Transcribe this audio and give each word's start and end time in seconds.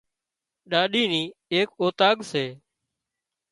ڏاڏا 0.69 1.01
نِي 1.11 1.21
ايڪ 1.53 1.69
اوطاق 1.81 2.17
سي 2.31 2.45